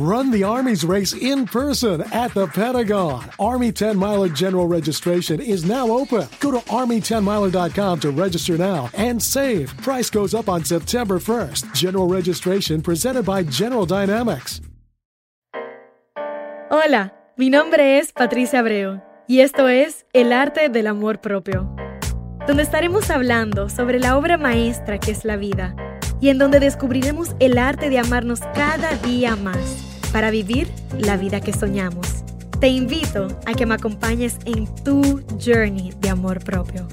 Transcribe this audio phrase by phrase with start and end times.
[0.00, 3.22] Run the Army's race in person at the Pentagon.
[3.38, 6.26] Army 10 Miler General Registration is now open.
[6.40, 9.76] Go to Army10Miler.com to register now and save.
[9.82, 11.74] Price goes up on September 1st.
[11.74, 14.62] General registration presented by General Dynamics.
[16.70, 21.68] Hola, mi nombre es Patricia Abreu y esto es El Arte del Amor Propio,
[22.46, 25.76] donde estaremos hablando sobre la obra maestra que es la vida
[26.22, 30.68] y en donde descubriremos el arte de amarnos cada día más para vivir
[30.98, 32.06] la vida que soñamos.
[32.60, 36.86] Te invito a que me acompañes en tu journey de amor propio.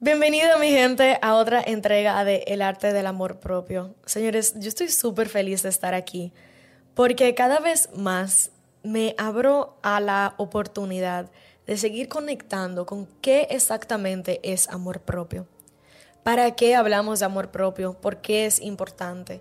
[0.00, 3.96] Bienvenido mi gente a otra entrega de El arte del amor propio.
[4.06, 6.32] Señores, yo estoy súper feliz de estar aquí
[6.94, 8.52] porque cada vez más
[8.82, 11.30] me abro a la oportunidad
[11.66, 15.46] de seguir conectando con qué exactamente es amor propio.
[16.22, 17.94] ¿Para qué hablamos de amor propio?
[17.94, 19.40] ¿Por qué es importante?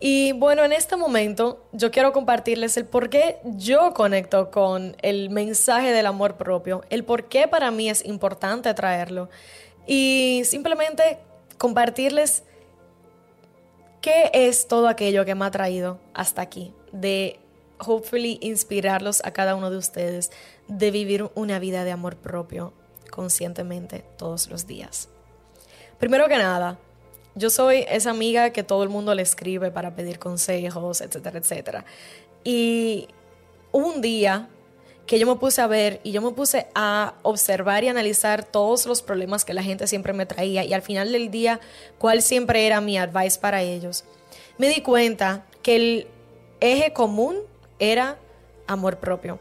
[0.00, 5.30] Y bueno, en este momento yo quiero compartirles el por qué yo conecto con el
[5.30, 9.30] mensaje del amor propio, el por qué para mí es importante traerlo
[9.86, 11.18] y simplemente
[11.58, 12.42] compartirles
[14.00, 17.38] qué es todo aquello que me ha traído hasta aquí, de
[17.78, 20.30] hopefully inspirarlos a cada uno de ustedes
[20.68, 22.72] de vivir una vida de amor propio
[23.10, 25.08] conscientemente todos los días.
[25.98, 26.78] Primero que nada,
[27.34, 31.84] yo soy esa amiga que todo el mundo le escribe para pedir consejos, etcétera, etcétera.
[32.44, 33.08] Y
[33.72, 34.48] un día
[35.06, 38.86] que yo me puse a ver y yo me puse a observar y analizar todos
[38.86, 41.60] los problemas que la gente siempre me traía y al final del día
[41.98, 44.04] cuál siempre era mi advice para ellos.
[44.56, 46.06] Me di cuenta que el
[46.60, 47.36] eje común
[47.78, 48.18] era
[48.66, 49.38] amor propio.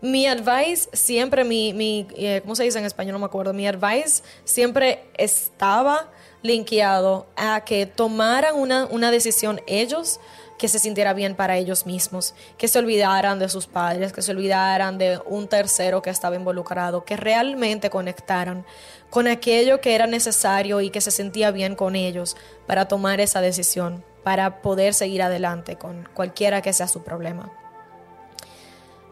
[0.00, 3.14] Mi advice siempre, mi, mi eh, ¿cómo se dice en español?
[3.14, 3.54] No me acuerdo.
[3.54, 6.10] Mi advice siempre estaba
[6.44, 10.20] linkeado a que tomaran una, una decisión ellos
[10.58, 14.30] que se sintiera bien para ellos mismos, que se olvidaran de sus padres, que se
[14.30, 18.64] olvidaran de un tercero que estaba involucrado, que realmente conectaran
[19.08, 23.40] con aquello que era necesario y que se sentía bien con ellos para tomar esa
[23.40, 27.50] decisión, para poder seguir adelante con cualquiera que sea su problema.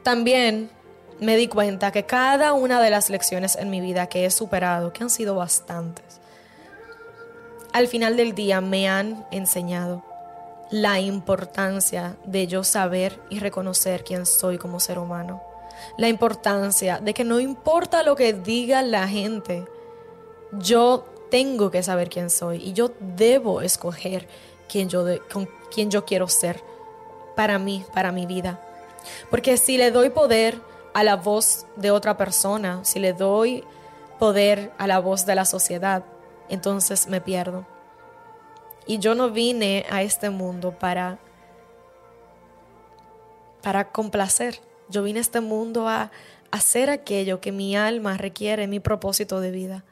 [0.03, 0.71] También
[1.19, 4.93] me di cuenta que cada una de las lecciones en mi vida que he superado,
[4.93, 6.22] que han sido bastantes,
[7.73, 10.03] al final del día me han enseñado
[10.71, 15.43] la importancia de yo saber y reconocer quién soy como ser humano.
[15.99, 19.65] La importancia de que no importa lo que diga la gente,
[20.53, 24.29] yo tengo que saber quién soy y yo debo escoger
[24.69, 26.63] quién yo, con quién yo quiero ser
[27.37, 28.61] para mí, para mi vida.
[29.31, 30.59] Porque si le doy poder
[30.95, 33.65] a la voz de otra persona, si le doy
[34.19, 36.05] poder a la voz de la sociedad,
[36.55, 37.67] entonces me pierdo.
[38.87, 41.19] Y yo no vine a este mundo para
[43.63, 44.61] para complacer.
[44.89, 46.11] Yo vine a este mundo a
[46.51, 49.85] hacer aquello que mi alma requiere, mi propósito de vida.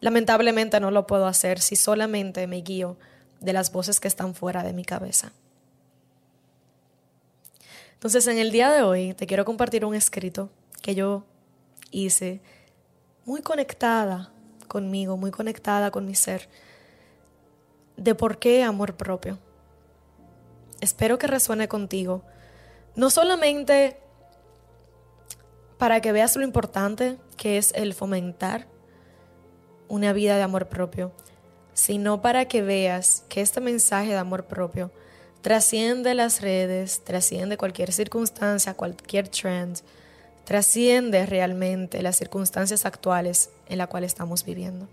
[0.00, 2.96] Lamentablemente no lo puedo hacer si solamente me guío
[3.40, 5.32] de las voces que están fuera de mi cabeza.
[7.94, 10.50] Entonces, en el día de hoy te quiero compartir un escrito
[10.82, 11.24] que yo
[11.90, 12.42] hice
[13.24, 14.33] muy conectada
[14.74, 16.48] conmigo, muy conectada con mi ser,
[17.96, 19.38] de por qué amor propio.
[20.80, 22.24] Espero que resuene contigo,
[22.96, 23.96] no solamente
[25.78, 28.66] para que veas lo importante que es el fomentar
[29.86, 31.12] una vida de amor propio,
[31.72, 34.90] sino para que veas que este mensaje de amor propio
[35.40, 39.82] trasciende las redes, trasciende cualquier circunstancia, cualquier trend,
[40.44, 44.88] trasciende realmente las circunstancias actuales en las cuales estamos viviendo.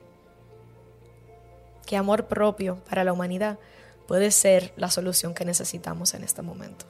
[1.85, 3.59] Que amor propio para la humanidad
[4.07, 6.85] puede ser la solución que necesitamos en este momento.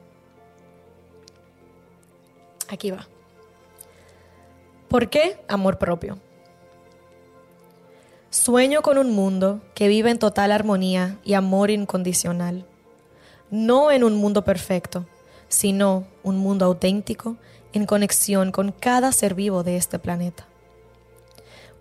[2.69, 3.07] Aquí va.
[4.87, 6.19] ¿Por qué amor propio?
[8.29, 12.65] Sueño con un mundo que vive en total armonía y amor incondicional.
[13.49, 15.05] No en un mundo perfecto,
[15.51, 17.35] sino un mundo auténtico
[17.73, 20.47] en conexión con cada ser vivo de este planeta.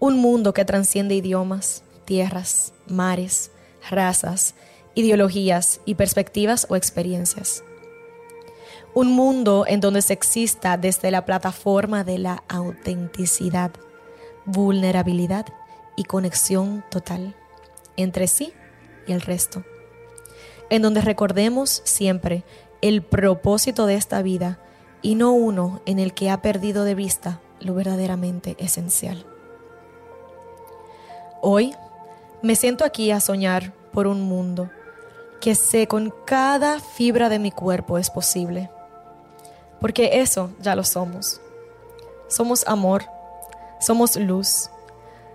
[0.00, 3.52] Un mundo que transciende idiomas, tierras, mares,
[3.88, 4.54] razas,
[4.94, 7.62] ideologías y perspectivas o experiencias.
[8.92, 13.70] Un mundo en donde se exista desde la plataforma de la autenticidad,
[14.46, 15.46] vulnerabilidad
[15.94, 17.36] y conexión total
[17.96, 18.52] entre sí
[19.06, 19.62] y el resto.
[20.70, 22.42] En donde recordemos siempre
[22.82, 24.58] el propósito de esta vida
[25.02, 29.26] y no uno en el que ha perdido de vista lo verdaderamente esencial.
[31.42, 31.74] Hoy
[32.42, 34.70] me siento aquí a soñar por un mundo
[35.40, 38.70] que sé con cada fibra de mi cuerpo es posible.
[39.80, 41.40] Porque eso ya lo somos.
[42.28, 43.04] Somos amor,
[43.80, 44.68] somos luz,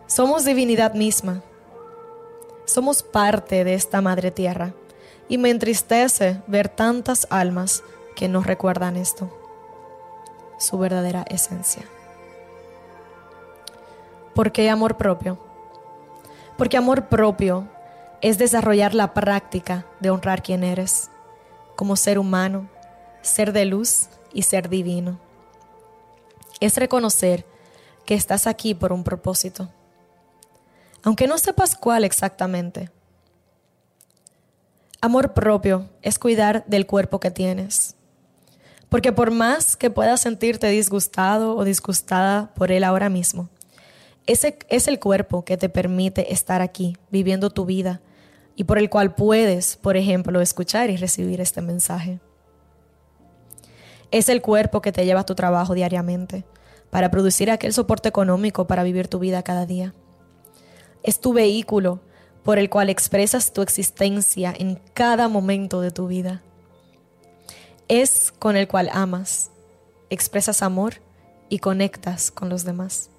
[0.05, 1.41] somos divinidad misma.
[2.65, 4.73] Somos parte de esta madre tierra
[5.27, 7.83] y me entristece ver tantas almas
[8.15, 9.29] que no recuerdan esto,
[10.57, 11.83] su verdadera esencia.
[14.33, 15.39] ¿Por qué amor propio?
[16.57, 17.67] Porque amor propio
[18.21, 21.09] es desarrollar la práctica de honrar quien eres,
[21.75, 22.69] como ser humano,
[23.21, 25.19] ser de luz y ser divino.
[26.59, 27.45] Es reconocer
[28.05, 29.69] que estás aquí por un propósito,
[31.03, 32.89] aunque no sepas cuál exactamente.
[35.05, 37.95] Amor propio es cuidar del cuerpo que tienes,
[38.89, 43.47] porque por más que puedas sentirte disgustado o disgustada por él ahora mismo,
[44.25, 48.01] ese es el cuerpo que te permite estar aquí, viviendo tu vida,
[48.55, 52.19] y por el cual puedes, por ejemplo, escuchar y recibir este mensaje.
[54.09, 56.45] Es el cuerpo que te lleva a tu trabajo diariamente,
[56.89, 59.93] para producir aquel soporte económico para vivir tu vida cada día.
[61.03, 62.01] Es tu vehículo
[62.45, 66.43] por el cual expresas tu existencia en cada momento de tu vida.
[67.87, 69.49] Es con el cual amas,
[70.11, 71.01] expresas amor
[71.49, 73.09] y conectas con los demás.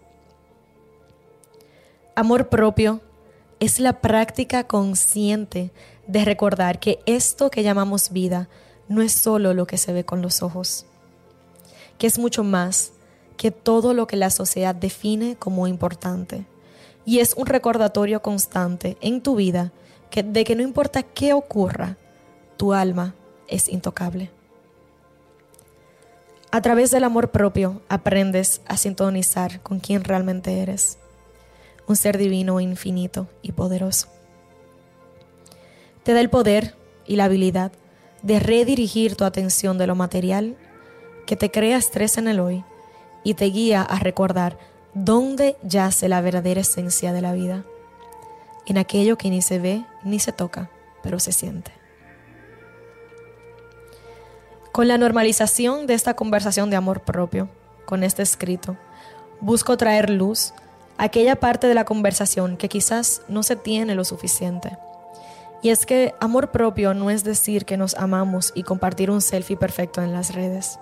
[2.15, 3.01] Amor propio
[3.59, 5.73] es la práctica consciente
[6.07, 8.49] de recordar que esto que llamamos vida
[8.87, 10.87] no es solo lo que se ve con los ojos,
[11.99, 12.93] que es mucho más
[13.37, 16.47] que todo lo que la sociedad define como importante.
[17.07, 19.73] Y es un recordatorio constante en tu vida
[20.25, 21.97] de que no importa qué ocurra,
[22.57, 23.15] tu alma
[23.49, 24.31] es intocable.
[26.51, 30.99] A través del amor propio aprendes a sintonizar con quien realmente eres
[31.87, 34.09] un ser divino, infinito y poderoso.
[36.03, 36.75] Te da el poder
[37.07, 37.73] y la habilidad
[38.23, 40.57] de redirigir tu atención de lo material
[41.27, 42.65] que te crea estrés en el hoy
[43.23, 44.59] y te guía a recordar
[44.97, 47.65] dónde yace la verdadera esencia de la vida,
[48.65, 50.71] en aquello que ni se ve ni se toca,
[51.03, 51.71] pero se siente.
[54.73, 57.51] Con la normalización de esta conversación de amor propio,
[57.85, 58.79] con este escrito,
[59.41, 60.55] busco traer luz
[60.97, 64.79] aquella parte de la conversación que quizás no se tiene lo suficiente.
[65.63, 69.59] Y es que amor propio no es decir que nos amamos y compartir un selfie
[69.59, 70.79] perfecto en las redes.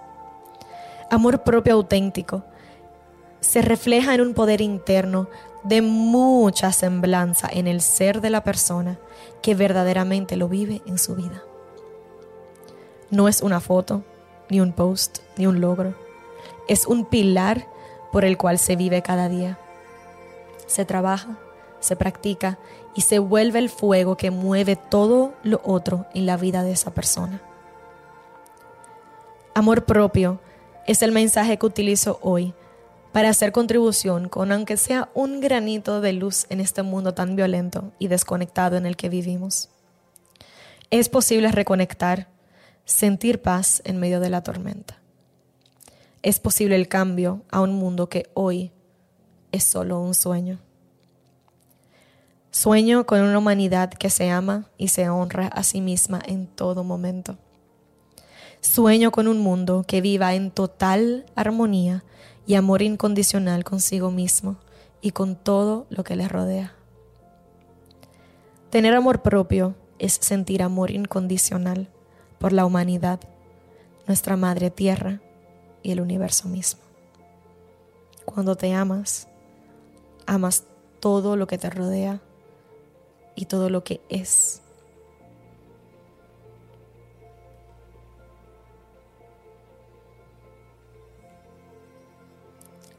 [1.10, 2.44] Amor propio auténtico
[3.44, 5.28] se refleja en un poder interno
[5.62, 8.98] de mucha semblanza en el ser de la persona
[9.42, 11.42] que verdaderamente lo vive en su vida.
[13.10, 14.02] No es una foto,
[14.50, 15.94] ni un post, ni un logro.
[16.68, 17.66] Es un pilar
[18.12, 19.58] por el cual se vive cada día
[20.66, 21.36] se trabaja,
[21.80, 22.58] se practica
[22.94, 26.92] y se vuelve el fuego que mueve todo lo otro en la vida de esa
[26.92, 27.40] persona.
[29.54, 30.40] Amor propio
[30.86, 32.54] es el mensaje que utilizo hoy
[33.14, 37.92] para hacer contribución con aunque sea un granito de luz en este mundo tan violento
[38.00, 39.68] y desconectado en el que vivimos.
[40.90, 42.26] Es posible reconectar,
[42.84, 44.98] sentir paz en medio de la tormenta.
[46.22, 48.72] Es posible el cambio a un mundo que hoy
[49.52, 50.58] es solo un sueño.
[52.50, 56.82] Sueño con una humanidad que se ama y se honra a sí misma en todo
[56.82, 57.38] momento.
[58.60, 62.02] Sueño con un mundo que viva en total armonía
[62.46, 64.56] y amor incondicional consigo mismo
[65.00, 66.74] y con todo lo que le rodea.
[68.70, 71.88] Tener amor propio es sentir amor incondicional
[72.38, 73.20] por la humanidad,
[74.06, 75.20] nuestra madre tierra
[75.82, 76.80] y el universo mismo.
[78.24, 79.28] Cuando te amas,
[80.26, 80.64] amas
[81.00, 82.20] todo lo que te rodea
[83.36, 84.63] y todo lo que es.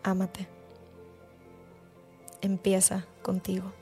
[0.06, 0.48] Ámate.
[2.42, 3.74] Empieza contigo.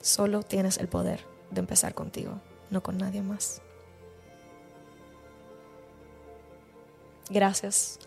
[0.00, 2.40] Solo tienes el poder de empezar contigo,
[2.70, 3.62] no con nadie más.
[7.28, 8.00] Gracias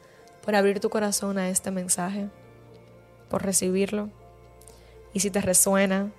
[0.44, 2.28] por abrir tu corazón a este mensaje
[3.30, 4.10] por recibirlo.
[5.14, 6.12] Y si te resuena,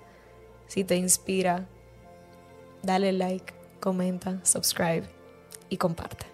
[0.65, 1.67] si te inspira,
[2.81, 5.07] dale like, comenta, subscribe
[5.69, 6.25] y comparte.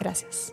[0.00, 0.52] Gracias.